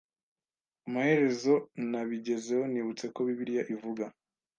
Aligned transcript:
Amaherezo 0.87 1.53
nabigezeho. 1.89 2.63
Nibutse 2.73 3.05
ko 3.13 3.19
Bibiliya 3.27 3.63
ivuga 3.73 4.03